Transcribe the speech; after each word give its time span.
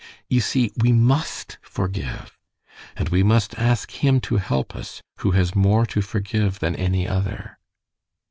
You 0.27 0.41
see 0.41 0.71
we 0.77 0.91
MUST 0.91 1.59
forgive. 1.61 2.35
And 2.95 3.09
we 3.09 3.21
must 3.21 3.53
ask 3.59 3.91
Him 3.91 4.19
to 4.21 4.37
help 4.37 4.75
us, 4.75 5.03
who 5.17 5.29
has 5.33 5.53
more 5.53 5.85
to 5.85 6.01
forgive 6.01 6.57
than 6.57 6.75
any 6.75 7.07
other." 7.07 7.59